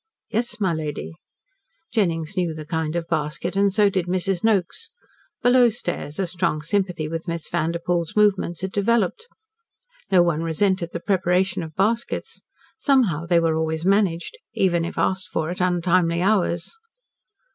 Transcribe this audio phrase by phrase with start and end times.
[0.31, 1.11] "Yes, my lady,"
[1.91, 4.43] Jennings knew the kind of basket and so did Mrs.
[4.43, 4.89] Noakes.
[5.43, 9.27] Below stairs a strong sympathy with Miss Vanderpoel's movements had developed.
[10.11, 12.41] No one resented the preparation of baskets.
[12.79, 16.75] Somehow they were always managed, even if asked for at untimely hours.